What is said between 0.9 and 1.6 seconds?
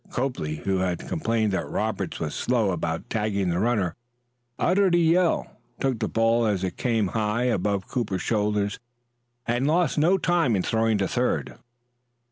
complained